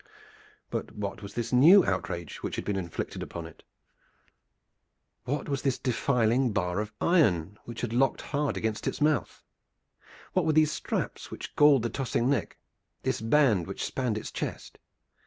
But 0.71 0.93
what 0.93 1.21
was 1.21 1.35
this 1.35 1.53
new 1.53 1.85
outrage 1.85 2.41
which 2.41 2.55
had 2.55 2.65
been 2.65 2.75
inflicted 2.75 3.21
upon 3.21 3.45
it? 3.45 3.61
What 5.25 5.47
was 5.47 5.61
this 5.61 5.77
defiling 5.77 6.53
bar 6.53 6.79
of 6.79 6.91
iron 6.99 7.59
which 7.65 7.83
was 7.83 7.93
locked 7.93 8.23
hard 8.23 8.57
against 8.57 8.87
its 8.87 8.99
mouth? 8.99 9.43
What 10.33 10.47
were 10.47 10.53
these 10.53 10.71
straps 10.71 11.29
which 11.29 11.55
galled 11.55 11.83
the 11.83 11.89
tossing 11.91 12.31
neck, 12.31 12.57
this 13.03 13.21
band 13.21 13.67
which 13.67 13.85
spanned 13.85 14.17
its 14.17 14.31
chest? 14.31 14.79